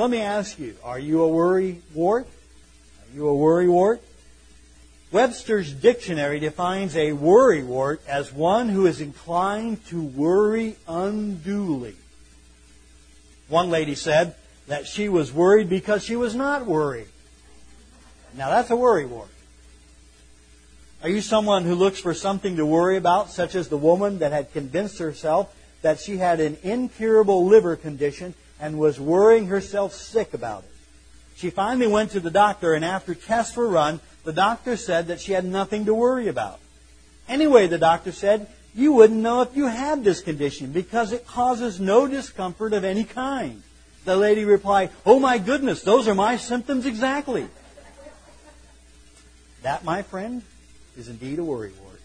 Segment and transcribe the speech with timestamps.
[0.00, 2.26] Let me ask you, are you a worry wart?
[2.26, 4.00] Are you a worry wart?
[5.12, 11.96] Webster's dictionary defines a worry wart as one who is inclined to worry unduly.
[13.48, 14.36] One lady said
[14.68, 17.08] that she was worried because she was not worried.
[18.34, 19.28] Now that's a worry wart.
[21.02, 24.32] Are you someone who looks for something to worry about, such as the woman that
[24.32, 30.34] had convinced herself that she had an incurable liver condition and was worrying herself sick
[30.34, 30.70] about it?
[31.36, 35.20] She finally went to the doctor, and after tests were run, the doctor said that
[35.20, 36.60] she had nothing to worry about.
[37.28, 41.80] Anyway, the doctor said, you wouldn't know if you had this condition because it causes
[41.80, 43.62] no discomfort of any kind.
[44.04, 47.48] The lady replied, Oh my goodness, those are my symptoms exactly.
[49.62, 50.42] That, my friend,
[50.96, 52.00] is indeed a worry wart.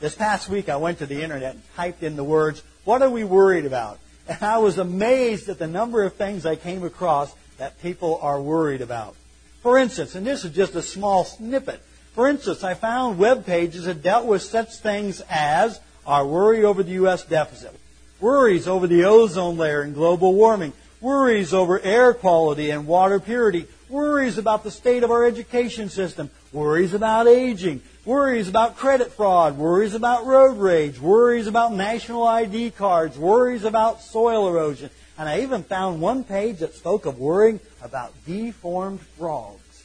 [0.00, 3.08] This past week I went to the internet and typed in the words, what are
[3.08, 3.98] we worried about?
[4.28, 8.40] And I was amazed at the number of things I came across that people are
[8.40, 9.14] worried about.
[9.62, 11.82] For instance, and this is just a small snippet,
[12.16, 16.82] for instance, I found web pages that dealt with such things as our worry over
[16.82, 17.22] the U.S.
[17.22, 17.78] deficit,
[18.20, 23.66] worries over the ozone layer and global warming, worries over air quality and water purity,
[23.90, 29.58] worries about the state of our education system, worries about aging, worries about credit fraud,
[29.58, 34.88] worries about road rage, worries about national ID cards, worries about soil erosion.
[35.18, 39.84] And I even found one page that spoke of worrying about deformed frogs.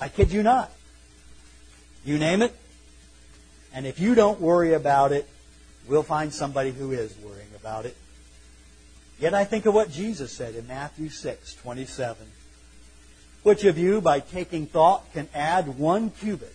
[0.00, 0.72] I kid you not.
[2.04, 2.56] You name it.
[3.74, 5.28] And if you don't worry about it,
[5.86, 7.96] we'll find somebody who is worrying about it.
[9.20, 12.26] Yet I think of what Jesus said in Matthew 6, 27.
[13.42, 16.54] Which of you, by taking thought, can add one cubit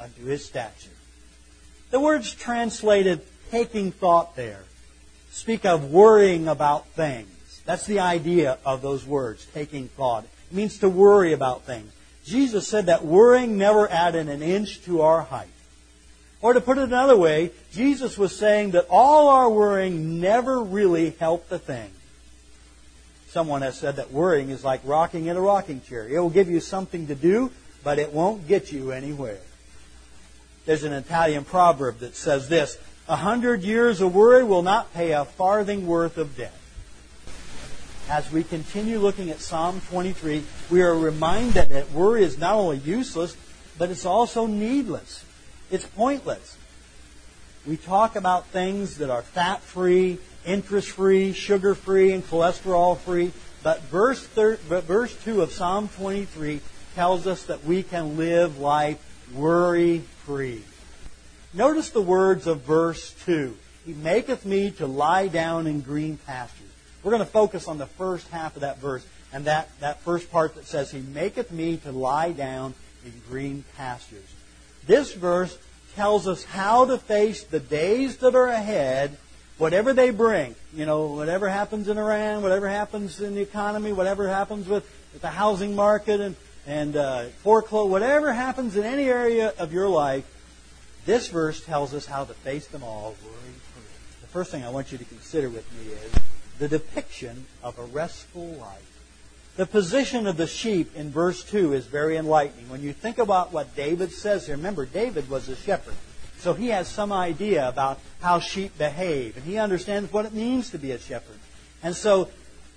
[0.00, 0.90] unto his stature?
[1.90, 4.64] The words translated taking thought there
[5.30, 7.62] speak of worrying about things.
[7.64, 10.24] That's the idea of those words, taking thought.
[10.24, 11.92] It means to worry about things.
[12.24, 15.48] Jesus said that worrying never added an inch to our height.
[16.40, 21.10] Or to put it another way, Jesus was saying that all our worrying never really
[21.10, 21.90] helped the thing.
[23.28, 26.08] Someone has said that worrying is like rocking in a rocking chair.
[26.08, 27.50] It will give you something to do,
[27.84, 29.40] but it won't get you anywhere.
[30.68, 32.76] There's an Italian proverb that says this,
[33.08, 36.52] a hundred years of worry will not pay a farthing worth of debt
[38.08, 42.78] as we continue looking at Psalm 23, we are reminded that worry is not only
[42.78, 43.36] useless,
[43.76, 45.24] but it's also needless.
[45.70, 46.56] It's pointless.
[47.66, 53.32] We talk about things that are fat free, interest free, sugar free, and cholesterol free,
[53.62, 56.60] but verse, thir- but verse 2 of Psalm 23
[56.94, 60.04] tells us that we can live life worry
[61.54, 63.56] Notice the words of verse 2.
[63.86, 66.68] He maketh me to lie down in green pastures.
[67.02, 70.30] We're going to focus on the first half of that verse and that, that first
[70.30, 72.74] part that says, He maketh me to lie down
[73.04, 74.28] in green pastures.
[74.86, 75.56] This verse
[75.94, 79.16] tells us how to face the days that are ahead,
[79.56, 80.54] whatever they bring.
[80.74, 85.22] You know, whatever happens in Iran, whatever happens in the economy, whatever happens with, with
[85.22, 86.36] the housing market and,
[86.68, 90.24] and uh, foreclosure, whatever happens in any area of your life,
[91.06, 93.82] this verse tells us how to face them all worry free.
[94.20, 96.12] The first thing I want you to consider with me is
[96.58, 98.84] the depiction of a restful life.
[99.56, 102.68] The position of the sheep in verse 2 is very enlightening.
[102.68, 105.94] When you think about what David says here, remember, David was a shepherd.
[106.38, 110.70] So he has some idea about how sheep behave, and he understands what it means
[110.70, 111.38] to be a shepherd.
[111.82, 112.28] And so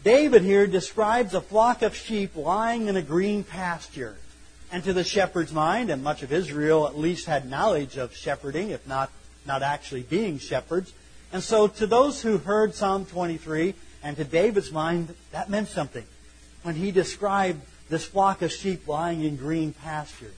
[0.04, 4.18] David here describes a flock of sheep lying in a green pasture.
[4.72, 8.70] And to the shepherd's mind, and much of Israel at least had knowledge of shepherding,
[8.70, 9.12] if not,
[9.46, 10.94] not actually being shepherds,
[11.34, 13.74] and so to those who heard Psalm 23,
[14.04, 16.06] and to David's mind, that meant something
[16.64, 20.34] when he described this flock of sheep lying in green pastures.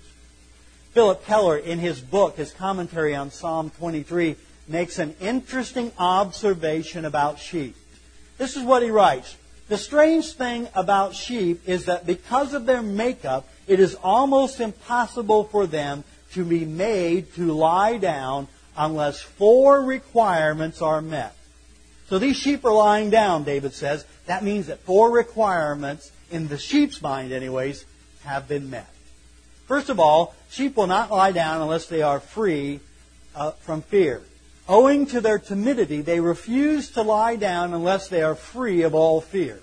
[0.92, 4.36] Phillip Keller, in his book, his commentary on Psalm 23,
[4.68, 7.76] makes an interesting observation about sheep.
[8.38, 9.36] This is what he writes.
[9.70, 15.46] The strange thing about sheep is that because of their makeup, it is almost impossible
[15.46, 21.36] for them to be made to lie down unless four requirements are met.
[22.10, 24.06] So these sheep are lying down, David says.
[24.26, 27.86] That means that four requirements, in the sheep's mind anyways,
[28.26, 28.90] have been met.
[29.66, 32.82] First of all, sheep will not lie down unless they are free
[33.36, 34.22] uh, from fear.
[34.68, 39.20] Owing to their timidity, they refuse to lie down unless they are free of all
[39.20, 39.60] fear.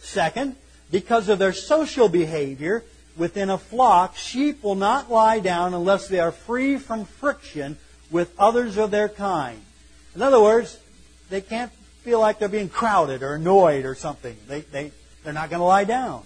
[0.00, 0.56] Second,
[0.90, 2.84] because of their social behavior
[3.16, 7.76] within a flock, sheep will not lie down unless they are free from friction
[8.10, 9.60] with others of their kind.
[10.14, 10.78] In other words,
[11.30, 11.70] they can't
[12.02, 14.36] feel like they're being crowded or annoyed or something.
[14.48, 14.92] They, they,
[15.22, 16.24] they're not going to lie down.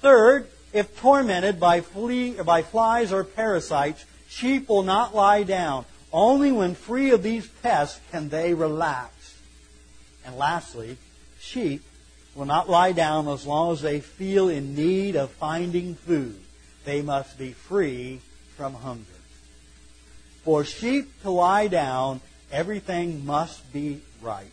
[0.00, 5.86] Third, if tormented by, flea, by flies or parasites, sheep will not lie down.
[6.16, 9.36] Only when free of these pests can they relax.
[10.24, 10.96] And lastly,
[11.38, 11.82] sheep
[12.34, 16.40] will not lie down as long as they feel in need of finding food.
[16.86, 18.22] They must be free
[18.56, 19.04] from hunger.
[20.42, 24.50] For sheep to lie down, everything must be right.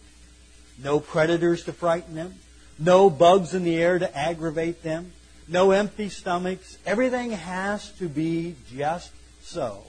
[0.83, 2.36] No predators to frighten them,
[2.77, 5.13] no bugs in the air to aggravate them,
[5.48, 6.77] no empty stomachs.
[6.86, 9.12] Everything has to be just
[9.44, 9.86] so.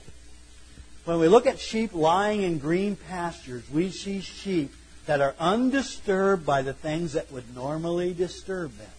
[1.05, 4.73] When we look at sheep lying in green pastures, we see sheep
[5.05, 8.89] that are undisturbed by the things that would normally disturb them.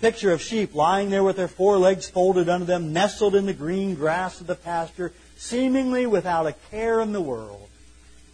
[0.00, 3.94] Picture of sheep lying there with their forelegs folded under them, nestled in the green
[3.94, 7.68] grass of the pasture, seemingly without a care in the world.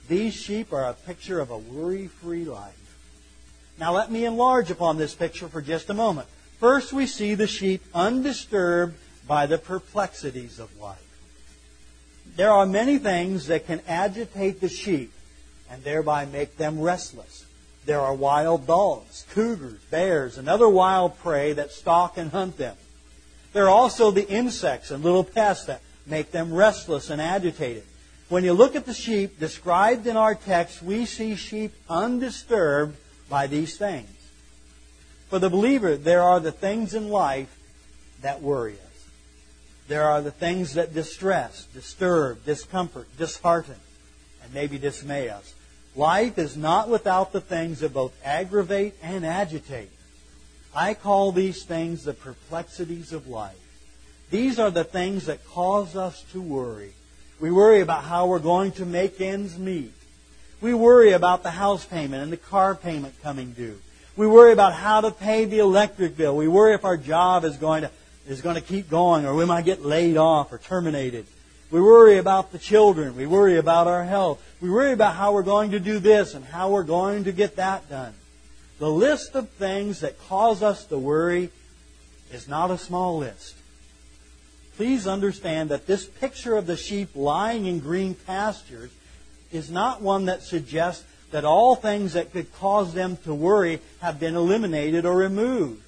[0.09, 2.97] These sheep are a picture of a worry free life.
[3.79, 6.29] Now let me enlarge upon this picture for just a moment.
[6.59, 8.97] First, we see the sheep undisturbed
[9.27, 11.12] by the perplexities of life.
[12.37, 15.13] There are many things that can agitate the sheep
[15.71, 17.45] and thereby make them restless.
[17.85, 22.77] There are wild dogs, cougars, bears, and other wild prey that stalk and hunt them.
[23.53, 27.85] There are also the insects and little pests that make them restless and agitated.
[28.29, 32.97] When you look at the sheep described in our text, we see sheep undisturbed
[33.29, 34.09] by these things.
[35.29, 37.55] For the believer, there are the things in life
[38.23, 38.92] that worry us.
[39.89, 43.77] There are the things that distress, disturb, discomfort, dishearten,
[44.43, 45.55] and maybe dismay us.
[45.95, 49.91] Life is not without the things that both aggravate and agitate.
[50.75, 53.57] I call these things the perplexities of life.
[54.31, 56.93] These are the things that cause us to worry.
[57.39, 59.93] We worry about how we're going to make ends meet.
[60.63, 63.79] We worry about the house payment and the car payment coming due.
[64.17, 66.37] We worry about how to pay the electric bill.
[66.37, 67.91] We worry if our job is going to,
[68.27, 71.27] is going to keep going or we might get laid off or terminated.
[71.71, 73.17] We worry about the children.
[73.17, 74.43] We worry about our health.
[74.61, 77.57] We worry about how we're going to do this and how we're going to get
[77.57, 78.15] that done.
[78.79, 81.51] The list of things that cause us to worry
[82.31, 83.55] is not a small list.
[84.77, 88.91] Please understand that this picture of the sheep lying in green pastures
[89.51, 94.21] is not one that suggests that all things that could cause them to worry have
[94.21, 95.83] been eliminated or removed.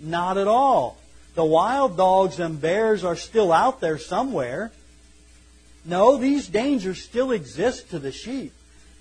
[0.00, 0.98] Not at all.
[1.34, 4.70] The wild dogs and bears are still out there somewhere.
[5.84, 8.52] No, these dangers still exist to the sheep.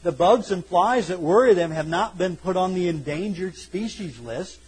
[0.01, 4.19] The bugs and flies that worry them have not been put on the endangered species
[4.19, 4.59] list.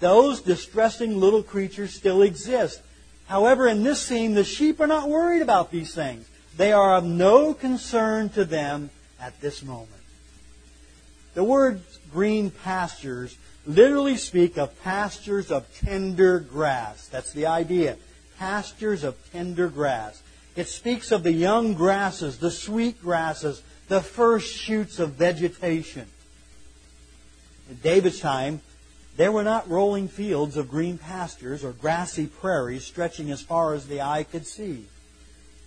[0.00, 2.82] Those distressing little creatures still exist.
[3.26, 6.28] However, in this scene, the sheep are not worried about these things.
[6.56, 8.90] They are of no concern to them
[9.20, 9.97] at this moment.
[11.38, 17.06] The words green pastures literally speak of pastures of tender grass.
[17.06, 17.96] That's the idea.
[18.40, 20.20] Pastures of tender grass.
[20.56, 26.08] It speaks of the young grasses, the sweet grasses, the first shoots of vegetation.
[27.70, 28.60] In David's time,
[29.16, 33.86] there were not rolling fields of green pastures or grassy prairies stretching as far as
[33.86, 34.86] the eye could see.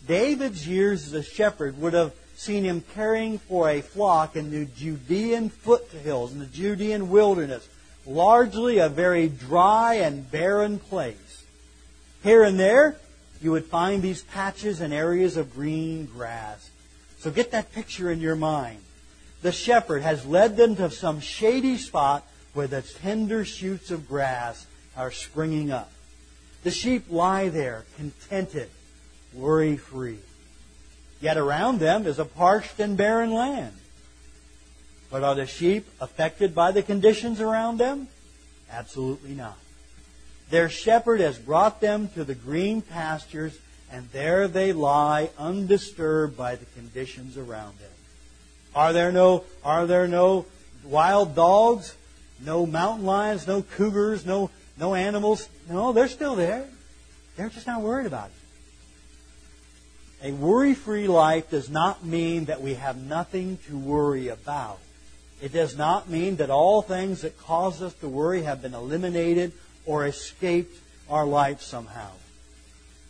[0.05, 4.65] David's years as a shepherd would have seen him caring for a flock in the
[4.65, 7.69] Judean foothills, in the Judean wilderness,
[8.03, 11.43] largely a very dry and barren place.
[12.23, 12.95] Here and there,
[13.43, 16.71] you would find these patches and areas of green grass.
[17.19, 18.79] So get that picture in your mind.
[19.43, 22.25] The shepherd has led them to some shady spot
[22.55, 24.65] where the tender shoots of grass
[24.97, 25.91] are springing up.
[26.63, 28.71] The sheep lie there, contented,
[29.31, 30.17] worry free.
[31.21, 33.73] Yet around them is a parched and barren land.
[35.11, 38.07] But are the sheep affected by the conditions around them?
[38.71, 39.57] Absolutely not.
[40.49, 43.57] Their shepherd has brought them to the green pastures,
[43.91, 47.91] and there they lie undisturbed by the conditions around them.
[48.73, 50.45] Are there no, are there no
[50.83, 51.95] wild dogs?
[52.43, 53.45] No mountain lions?
[53.45, 54.25] No cougars?
[54.25, 55.47] No, no animals?
[55.69, 56.65] No, they're still there.
[57.35, 58.40] They're just not worried about it.
[60.23, 64.79] A worry free life does not mean that we have nothing to worry about.
[65.41, 69.51] It does not mean that all things that cause us to worry have been eliminated
[69.85, 70.77] or escaped
[71.09, 72.11] our life somehow.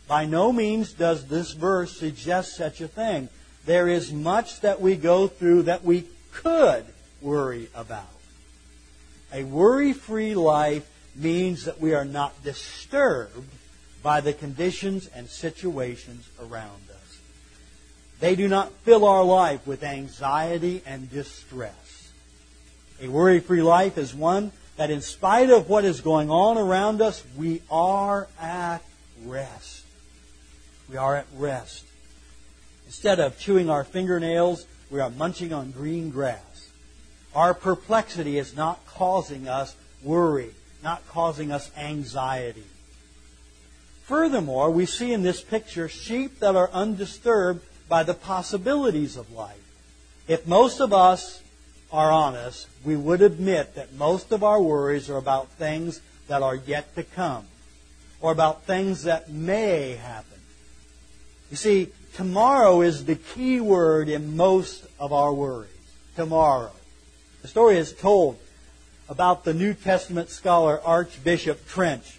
[0.08, 3.28] By no means does this verse suggest such a thing.
[3.66, 6.86] There is much that we go through that we could
[7.20, 8.08] worry about.
[9.32, 13.48] A worry free life means that we are not disturbed
[14.02, 16.91] by the conditions and situations around us.
[18.22, 22.12] They do not fill our life with anxiety and distress.
[23.02, 27.02] A worry free life is one that, in spite of what is going on around
[27.02, 28.78] us, we are at
[29.24, 29.84] rest.
[30.88, 31.84] We are at rest.
[32.86, 36.70] Instead of chewing our fingernails, we are munching on green grass.
[37.34, 39.74] Our perplexity is not causing us
[40.04, 40.50] worry,
[40.84, 42.66] not causing us anxiety.
[44.04, 49.60] Furthermore, we see in this picture sheep that are undisturbed by the possibilities of life.
[50.26, 51.42] If most of us
[51.92, 56.54] are honest, we would admit that most of our worries are about things that are
[56.54, 57.44] yet to come
[58.22, 60.38] or about things that may happen.
[61.50, 65.68] You see, tomorrow is the key word in most of our worries.
[66.16, 66.72] Tomorrow.
[67.42, 68.38] The story is told
[69.10, 72.18] about the New Testament scholar Archbishop Trench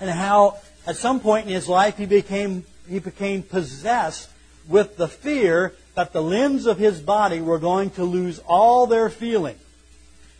[0.00, 4.30] and how at some point in his life he became, he became possessed
[4.68, 9.10] with the fear that the limbs of his body were going to lose all their
[9.10, 9.56] feeling.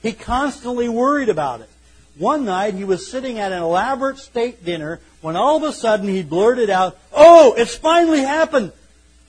[0.03, 1.69] He constantly worried about it.
[2.17, 6.09] One night he was sitting at an elaborate state dinner when all of a sudden
[6.09, 8.73] he blurted out, Oh, it's finally happened!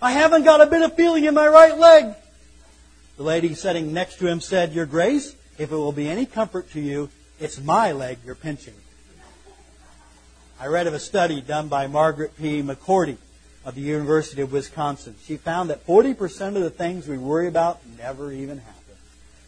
[0.01, 2.13] I haven't got a bit of feeling in my right leg.
[3.17, 6.71] The lady sitting next to him said, Your Grace, if it will be any comfort
[6.71, 8.75] to you, it's my leg you're pinching.
[10.59, 12.61] I read of a study done by Margaret P.
[12.61, 13.17] McCordy
[13.65, 15.15] of the University of Wisconsin.
[15.23, 18.75] She found that 40% of the things we worry about never even happen.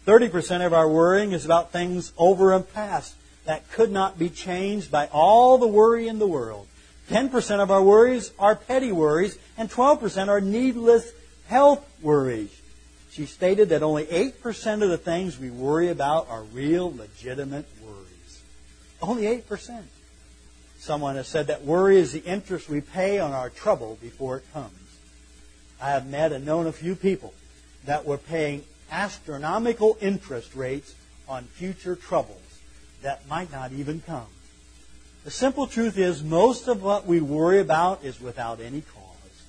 [0.05, 3.15] 30% of our worrying is about things over and past
[3.45, 6.67] that could not be changed by all the worry in the world.
[7.09, 11.11] 10% of our worries are petty worries, and 12% are needless
[11.47, 12.55] health worries.
[13.11, 18.41] She stated that only 8% of the things we worry about are real, legitimate worries.
[19.01, 19.83] Only 8%.
[20.81, 24.51] Someone has said that worry is the interest we pay on our trouble before it
[24.51, 24.73] comes.
[25.79, 27.35] I have met and known a few people
[27.85, 30.95] that were paying astronomical interest rates
[31.29, 32.41] on future troubles
[33.03, 34.25] that might not even come.
[35.23, 39.43] The simple truth is, most of what we worry about is without any cause.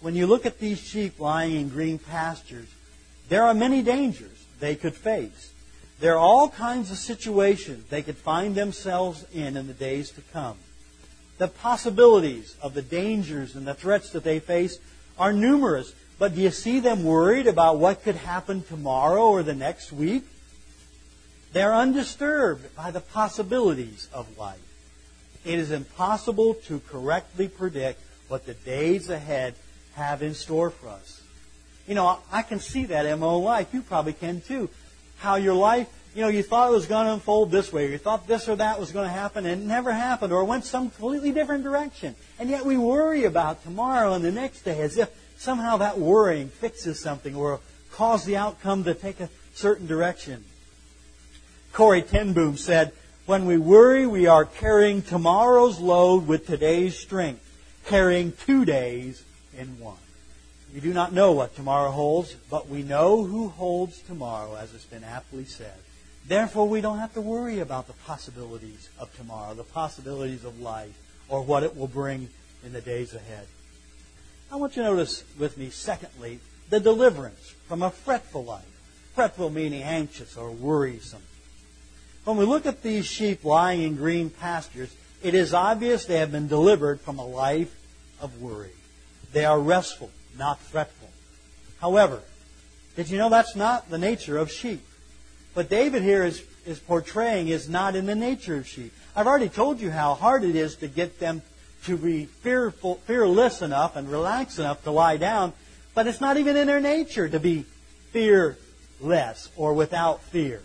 [0.00, 2.68] When you look at these sheep lying in green pastures,
[3.28, 5.52] there are many dangers they could face.
[6.00, 10.20] There are all kinds of situations they could find themselves in in the days to
[10.32, 10.56] come.
[11.38, 14.78] The possibilities of the dangers and the threats that they face
[15.18, 19.54] are numerous, but do you see them worried about what could happen tomorrow or the
[19.54, 20.24] next week?
[21.52, 24.58] They're undisturbed by the possibilities of life.
[25.44, 29.54] It is impossible to correctly predict what the days ahead
[29.94, 31.22] have in store for us.
[31.86, 33.68] You know, I can see that in my own life.
[33.72, 34.70] You probably can too
[35.18, 37.90] how your life, you know, you thought it was going to unfold this way, or
[37.90, 40.64] you thought this or that was going to happen, and it never happened, or went
[40.64, 42.14] some completely different direction.
[42.38, 46.48] And yet we worry about tomorrow and the next day as if somehow that worrying
[46.48, 47.60] fixes something or
[47.92, 50.44] causes the outcome to take a certain direction.
[51.72, 52.92] Corrie ten Boom said,
[53.26, 57.42] When we worry, we are carrying tomorrow's load with today's strength,
[57.86, 59.24] carrying two days
[59.58, 59.96] in one.
[60.74, 64.84] We do not know what tomorrow holds, but we know who holds tomorrow, as it's
[64.84, 65.76] been aptly said.
[66.26, 70.98] Therefore, we don't have to worry about the possibilities of tomorrow, the possibilities of life,
[71.28, 72.28] or what it will bring
[72.64, 73.46] in the days ahead.
[74.50, 76.40] I want you to notice with me, secondly,
[76.70, 78.64] the deliverance from a fretful life.
[79.14, 81.22] Fretful meaning anxious or worrisome.
[82.24, 86.32] When we look at these sheep lying in green pastures, it is obvious they have
[86.32, 87.72] been delivered from a life
[88.20, 88.72] of worry.
[89.32, 91.10] They are restful not fretful.
[91.80, 92.20] However,
[92.96, 94.84] did you know that's not the nature of sheep?
[95.54, 98.92] What David here is, is portraying is not in the nature of sheep.
[99.14, 101.42] I've already told you how hard it is to get them
[101.84, 105.52] to be fearful, fearless enough and relaxed enough to lie down,
[105.94, 107.64] but it's not even in their nature to be
[108.10, 110.62] fearless or without fear.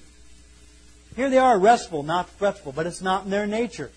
[1.16, 3.92] Here they are restful, not fretful, but it's not in their nature.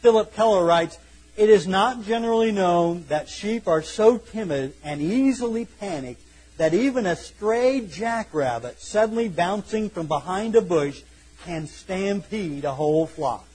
[0.00, 0.98] Phillip Keller writes,
[1.36, 6.22] it is not generally known that sheep are so timid and easily panicked
[6.56, 11.02] that even a stray jackrabbit suddenly bouncing from behind a bush
[11.44, 13.46] can stampede a whole flock.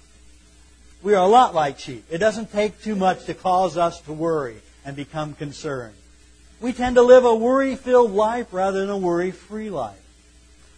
[1.02, 2.06] We are a lot like sheep.
[2.12, 5.96] It doesn't take too much to cause us to worry and become concerned.
[6.60, 9.98] We tend to live a worry filled life rather than a worry free life.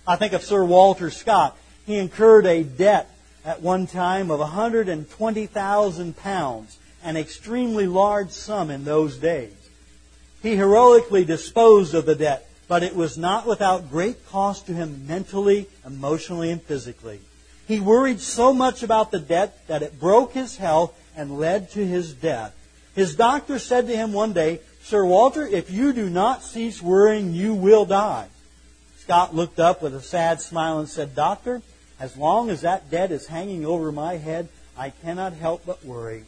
[0.08, 1.58] I think of Sir Walter Scott.
[1.86, 3.10] He incurred a debt
[3.44, 9.54] at one time of 120,000 pounds an extremely large sum in those days.
[10.42, 15.08] He heroically disposed of the debt, but it was not without great cost to him
[15.08, 17.20] mentally, emotionally, and physically.
[17.68, 21.86] He worried so much about the debt that it broke his health and led to
[21.86, 22.54] his death.
[22.96, 27.34] His doctor said to him one day, Sir Walter, if you do not cease worrying,
[27.34, 28.28] you will die.
[28.98, 31.62] Scott looked up with a sad smile and said, Doctor,
[32.00, 36.26] as long as that debt is hanging over my head, I cannot help but worry.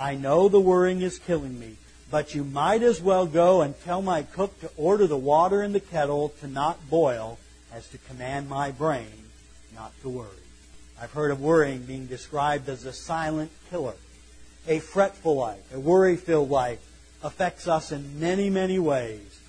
[0.00, 1.76] I know the worrying is killing me,
[2.10, 5.72] but you might as well go and tell my cook to order the water in
[5.72, 7.38] the kettle to not boil
[7.72, 9.28] as to command my brain
[9.74, 10.28] not to worry.
[11.00, 13.94] I've heard of worrying being described as a silent killer.
[14.66, 16.80] A fretful life, a worry filled life
[17.22, 19.40] affects us in many, many ways.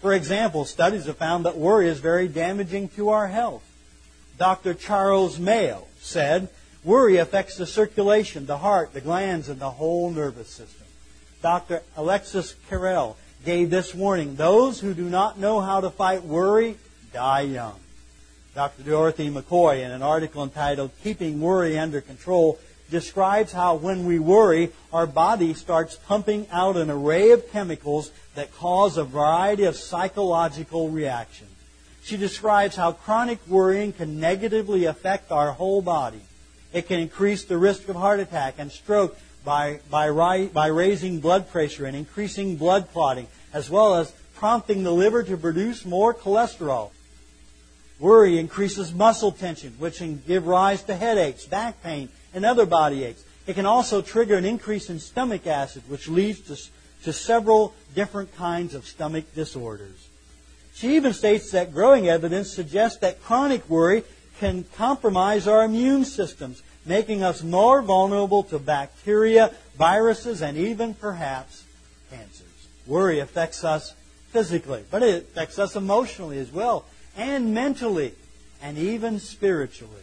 [0.00, 3.62] For example, studies have found that worry is very damaging to our health.
[4.38, 4.74] Dr.
[4.74, 6.48] Charles Mayo said,
[6.86, 10.86] Worry affects the circulation, the heart, the glands, and the whole nervous system.
[11.42, 11.82] Dr.
[11.96, 16.76] Alexis Carrel gave this warning Those who do not know how to fight worry
[17.12, 17.74] die young.
[18.54, 18.84] Dr.
[18.84, 22.56] Dorothy McCoy, in an article entitled Keeping Worry Under Control,
[22.88, 28.54] describes how when we worry, our body starts pumping out an array of chemicals that
[28.54, 31.50] cause a variety of psychological reactions.
[32.04, 36.20] She describes how chronic worrying can negatively affect our whole body.
[36.72, 41.50] It can increase the risk of heart attack and stroke by, by, by raising blood
[41.50, 46.90] pressure and increasing blood clotting, as well as prompting the liver to produce more cholesterol.
[47.98, 53.04] Worry increases muscle tension, which can give rise to headaches, back pain, and other body
[53.04, 53.24] aches.
[53.46, 56.70] It can also trigger an increase in stomach acid, which leads to,
[57.04, 60.08] to several different kinds of stomach disorders.
[60.74, 64.02] She even states that growing evidence suggests that chronic worry
[64.38, 71.64] can compromise our immune systems, making us more vulnerable to bacteria, viruses, and even perhaps
[72.10, 72.68] cancers.
[72.86, 73.94] Worry affects us
[74.30, 76.84] physically, but it affects us emotionally as well,
[77.16, 78.12] and mentally,
[78.62, 80.02] and even spiritually.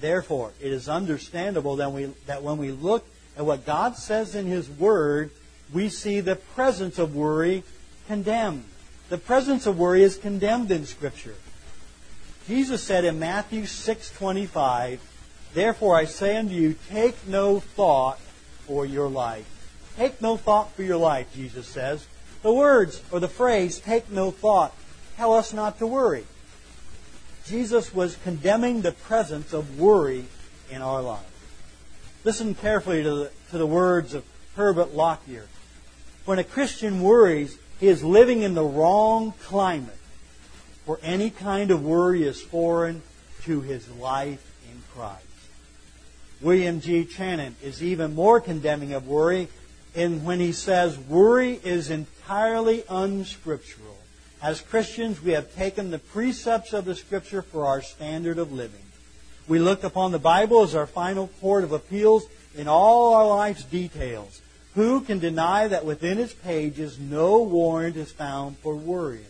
[0.00, 3.06] Therefore, it is understandable that, we, that when we look
[3.36, 5.30] at what God says in His Word,
[5.72, 7.62] we see the presence of worry
[8.06, 8.64] condemned.
[9.08, 11.34] The presence of worry is condemned in Scripture.
[12.46, 15.00] Jesus said in Matthew 6:25,
[15.54, 18.18] "Therefore I say unto you, take no thought
[18.66, 19.46] for your life."
[19.96, 22.06] Take no thought for your life, Jesus says.
[22.42, 24.74] The words or the phrase take no thought
[25.16, 26.24] tell us not to worry.
[27.46, 30.24] Jesus was condemning the presence of worry
[30.70, 31.26] in our lives.
[32.24, 34.24] Listen carefully to the, to the words of
[34.56, 35.46] Herbert Lockyer.
[36.24, 39.98] When a Christian worries, he is living in the wrong climate,
[40.84, 43.02] for any kind of worry is foreign
[43.44, 45.24] to his life in Christ.
[46.40, 47.04] William G.
[47.04, 49.48] Channon is even more condemning of worry
[49.94, 53.98] in when he says worry is entirely unscriptural.
[54.42, 58.80] As Christians, we have taken the precepts of the Scripture for our standard of living.
[59.46, 63.64] We look upon the Bible as our final court of appeals in all our life's
[63.64, 64.40] details.
[64.74, 69.24] Who can deny that within its pages no warrant is found for worrying?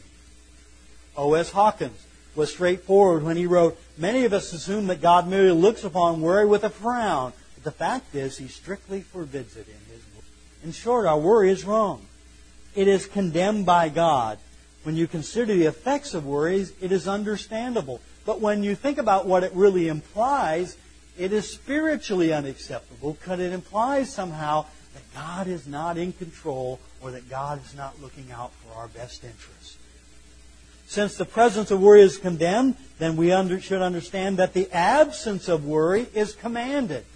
[1.17, 1.51] O.S.
[1.51, 6.21] Hawkins was straightforward when he wrote, Many of us assume that God merely looks upon
[6.21, 10.25] worry with a frown, but the fact is he strictly forbids it in his word.
[10.65, 12.07] In short, our worry is wrong.
[12.75, 14.39] It is condemned by God
[14.83, 18.01] when you consider the effects of worries, it is understandable.
[18.25, 20.77] But when you think about what it really implies,
[21.17, 27.13] it is spiritually unacceptable because it implies somehow that God is not in control or
[27.13, 29.79] that God is not looking out for our best interest.
[30.93, 35.49] Since the presence of worry is condemned, then we under, should understand that the absence
[35.49, 37.07] of worry is commanded.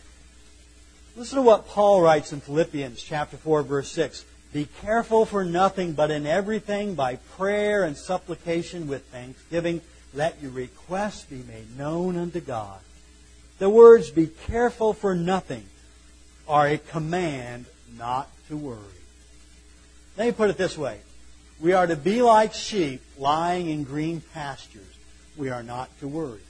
[1.15, 4.25] Listen to what Paul writes in Philippians chapter 4 verse 6.
[4.55, 9.83] Be careful for nothing, but in everything by prayer and supplication with thanksgiving,
[10.15, 12.81] let your requests be made known unto God.
[13.59, 15.67] The words be careful for nothing
[16.49, 17.67] are a command
[17.99, 18.79] not to worry.
[20.17, 20.99] Let me put it this way.
[21.61, 24.83] We are to be like sheep lying in green pastures.
[25.37, 26.40] We are not to worry.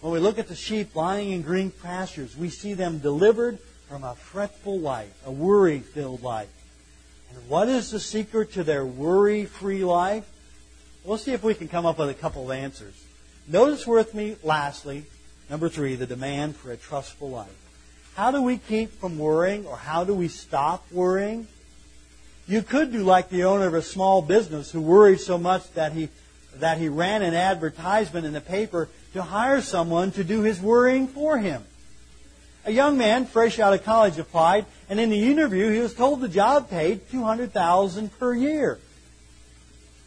[0.00, 4.02] When we look at the sheep lying in green pastures, we see them delivered from
[4.02, 6.48] a fretful life, a worry filled life.
[7.30, 10.28] And what is the secret to their worry free life?
[11.04, 12.94] We'll see if we can come up with a couple of answers.
[13.46, 15.04] Notice with me, lastly,
[15.48, 17.54] number three, the demand for a trustful life.
[18.16, 21.46] How do we keep from worrying or how do we stop worrying?
[22.48, 25.92] You could do like the owner of a small business who worried so much that
[25.92, 26.08] he,
[26.56, 31.08] that he ran an advertisement in the paper to hire someone to do his worrying
[31.08, 31.64] for him.
[32.64, 36.20] A young man, fresh out of college, applied, and in the interview, he was told
[36.20, 38.78] the job paid two hundred thousand per year.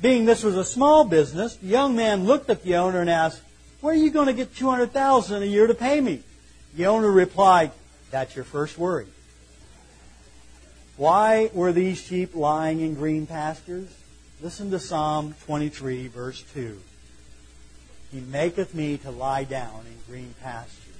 [0.02, 3.42] Being this was a small business, the young man looked at the owner and asked,
[3.82, 6.22] "Where are you going to get two hundred thousand a year to pay me?"
[6.76, 7.72] The owner replied,
[8.12, 9.08] "That's your first worry."
[11.00, 13.88] Why were these sheep lying in green pastures?
[14.42, 16.78] Listen to Psalm 23, verse 2.
[18.12, 20.98] He maketh me to lie down in green pastures.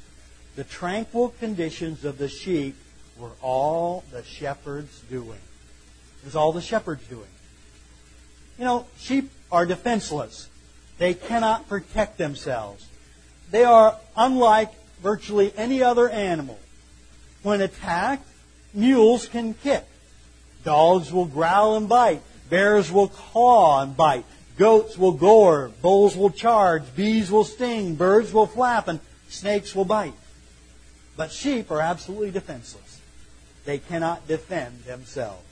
[0.56, 2.78] The tranquil conditions of the sheep
[3.18, 5.42] were all the shepherd's doing.
[6.22, 7.28] It was all the shepherd's doing.
[8.58, 10.48] You know, sheep are defenseless.
[10.98, 12.88] They cannot protect themselves.
[13.52, 16.58] They are unlike virtually any other animal.
[17.44, 18.29] When attacked,
[18.74, 19.86] mules can kick.
[20.64, 22.22] Dogs will growl and bite.
[22.50, 24.26] Bears will claw and bite.
[24.58, 25.72] Goats will gore.
[25.82, 26.84] Bulls will charge.
[26.96, 27.96] Bees will sting.
[27.96, 28.88] Birds will flap.
[28.88, 30.14] And snakes will bite.
[31.16, 33.00] But sheep are absolutely defenseless.
[33.66, 35.44] They cannot defend themselves.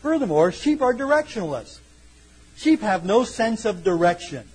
[0.00, 1.78] Furthermore, sheep are directionless.
[2.56, 4.48] Sheep have no sense of direction.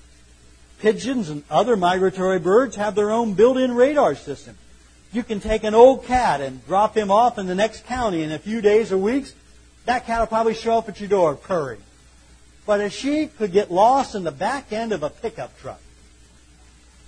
[0.79, 4.57] Pigeons and other migratory birds have their own built-in radar system.
[5.15, 8.33] You can take an old cat and drop him off in the next county in
[8.33, 9.33] a few days or weeks.
[9.85, 11.81] That cat will probably show up at your door purring.
[12.65, 15.79] But a sheep could get lost in the back end of a pickup truck.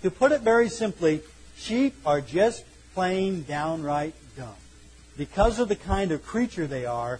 [0.04, 1.20] To put it very simply,
[1.58, 4.56] sheep are just plain downright dumb.
[5.18, 7.20] Because of the kind of creature they are,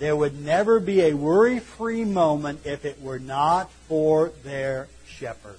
[0.00, 5.56] there would never be a worry free moment if it were not for their shepherd.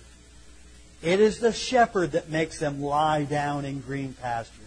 [1.02, 4.67] It is the shepherd that makes them lie down in green pastures.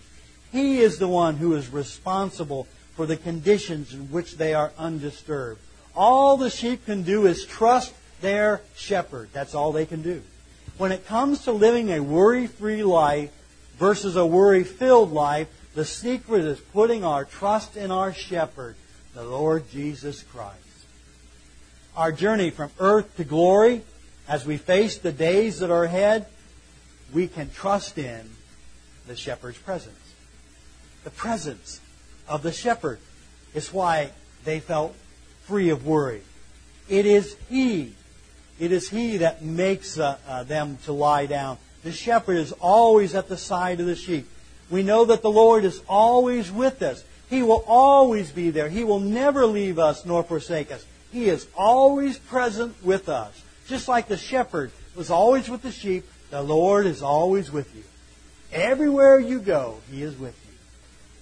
[0.53, 5.61] He is the one who is responsible for the conditions in which they are undisturbed.
[5.95, 9.31] All the sheep can do is trust their shepherd.
[9.33, 10.23] That's all they can do.
[10.79, 13.31] When it comes to living a worry free life
[13.79, 18.77] versus a worry filled life, the secret is putting our trust in our shepherd,
[19.15, 20.57] the Lord Jesus Christ.
[21.97, 23.83] Our journey from earth to glory,
[24.29, 26.27] as we face the days that are ahead,
[27.13, 28.31] we can trust in
[29.07, 30.10] the shepherd's presence.
[31.05, 31.81] The presence
[32.29, 32.99] of the shepherd
[33.55, 34.11] is why
[34.45, 34.95] they felt
[35.45, 36.23] free of worry.
[36.89, 37.95] It is He.
[38.59, 41.59] It is He that makes uh, uh, them to lie down.
[41.83, 44.29] The shepherd is always at the side of the sheep.
[44.71, 47.05] We know that the Lord is always with us.
[47.29, 48.69] He will always be there.
[48.69, 50.85] He will never leave us nor forsake us.
[51.11, 53.43] He is always present with us.
[53.67, 57.85] Just like the shepherd was always with the sheep, the Lord is always with you.
[58.53, 60.40] Everywhere you go, He is with you.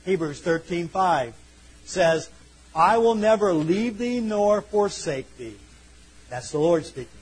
[0.08, 1.34] Hebrews 13:5
[1.84, 2.30] says,
[2.74, 5.58] "I will never leave thee nor forsake thee."
[6.30, 7.12] That's the Lord speaking.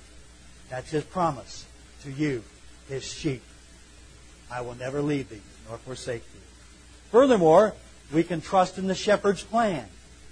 [0.70, 1.64] That's His promise
[2.04, 2.44] to you,
[2.88, 3.42] His sheep.
[4.48, 6.38] I will never leave thee nor forsake thee.
[7.10, 7.74] Furthermore,
[8.12, 9.88] we can trust in the shepherd's plan.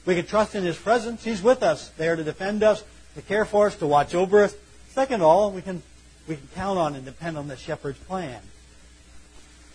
[0.06, 1.24] We can trust in his presence.
[1.24, 2.84] He's with us, there to defend us,
[3.16, 4.54] to care for us, to watch over us.
[4.90, 5.82] Second all, we can,
[6.28, 8.40] we can count on and depend on the shepherd's plan.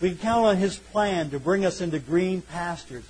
[0.02, 3.04] We can count on his plan to bring us into green pastures.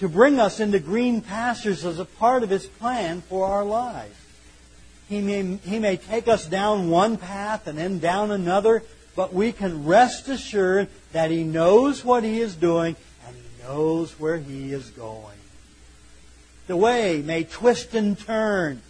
[0.00, 4.16] To bring us into green pastures as a part of his plan for our lives.
[5.08, 8.82] He may, he may take us down one path and then down another,
[9.14, 14.18] but we can rest assured that he knows what he is doing and he knows
[14.18, 15.38] where he is going.
[16.66, 18.82] The way may twist and turn.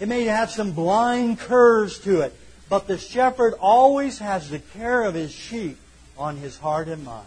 [0.00, 2.36] It may have some blind curves to it,
[2.68, 5.78] but the shepherd always has the care of his sheep
[6.22, 7.26] on his heart and mind.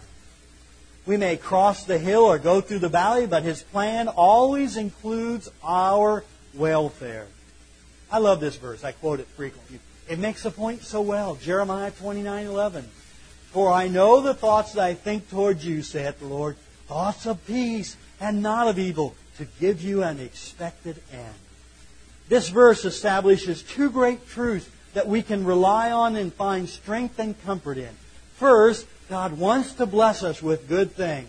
[1.04, 5.50] We may cross the hill or go through the valley, but his plan always includes
[5.62, 7.26] our welfare.
[8.10, 8.82] I love this verse.
[8.82, 9.80] I quote it frequently.
[10.08, 11.36] It makes the point so well.
[11.36, 12.84] Jeremiah 29:11.
[13.52, 16.56] For I know the thoughts that I think toward you, saith the Lord,
[16.88, 21.34] thoughts of peace and not of evil, to give you an expected end.
[22.28, 27.40] This verse establishes two great truths that we can rely on and find strength and
[27.44, 27.94] comfort in.
[28.36, 31.28] First, God wants to bless us with good things.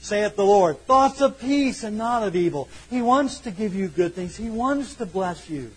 [0.00, 2.68] Saith the Lord, thoughts of peace and not of evil.
[2.90, 4.36] He wants to give you good things.
[4.36, 5.70] He wants to bless you.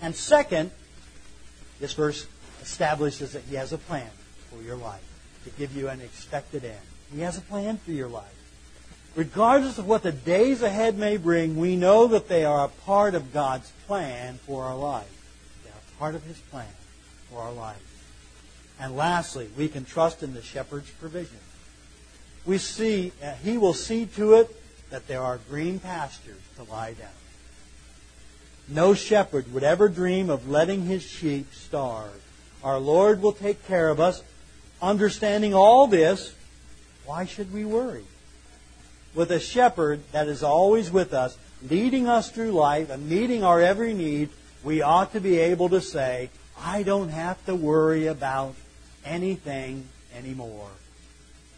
[0.00, 0.70] And second,
[1.78, 2.26] this verse
[2.62, 4.08] establishes that He has a plan
[4.50, 5.02] for your life
[5.44, 6.80] to give you an expected end.
[7.14, 8.24] He has a plan for your life.
[9.14, 13.14] Regardless of what the days ahead may bring, we know that they are a part
[13.14, 15.12] of God's plan for our life.
[15.64, 16.72] They are part of His plan
[17.30, 17.91] for our life.
[18.82, 21.38] And lastly, we can trust in the shepherd's provision.
[22.44, 24.50] We see, uh, He will see to it
[24.90, 27.08] that there are green pastures to lie down.
[28.66, 32.20] No shepherd would ever dream of letting his sheep starve.
[32.64, 34.20] Our Lord will take care of us.
[34.80, 36.34] Understanding all this,
[37.06, 38.04] why should we worry?
[39.14, 41.38] With a shepherd that is always with us,
[41.70, 44.30] leading us through life and meeting our every need,
[44.64, 48.56] we ought to be able to say, I don't have to worry about
[49.04, 50.70] anything anymore.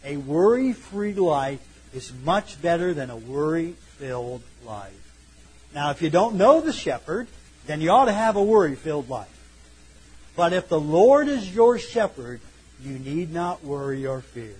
[0.05, 1.61] A worry free life
[1.95, 4.93] is much better than a worry filled life.
[5.75, 7.27] Now, if you don't know the shepherd,
[7.67, 9.29] then you ought to have a worry filled life.
[10.37, 12.41] But if the Lord is your shepherd,
[12.83, 14.57] you need not worry or fear.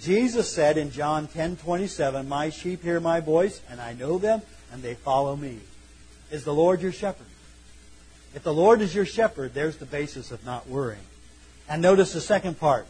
[0.00, 4.82] Jesus said in John 10:27, "My sheep hear my voice, and I know them, and
[4.82, 5.60] they follow me."
[6.30, 7.26] Is the Lord your shepherd?
[8.34, 11.06] If the Lord is your shepherd, there's the basis of not worrying.
[11.72, 12.86] And notice the second part.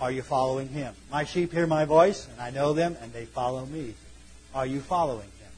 [0.00, 0.94] Are you following him?
[1.12, 3.92] My sheep hear my voice, and I know them, and they follow me.
[4.54, 5.50] Are you following him?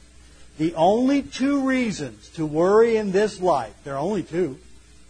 [0.57, 4.59] The only two reasons to worry in this life, there are only two,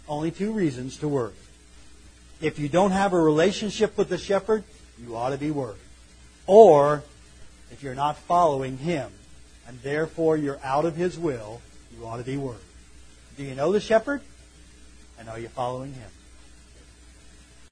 [0.08, 1.34] only two reasons to worry.
[2.40, 4.64] If you don't have a relationship with the shepherd,
[5.04, 5.82] you ought to be worried.
[6.46, 7.02] Or,
[7.72, 9.12] if you're not following him,
[9.68, 11.62] and therefore you're out of his will,
[11.98, 12.60] you ought to be worried.
[13.38, 14.22] Do you know the shepherd?
[15.18, 16.12] And are you following him?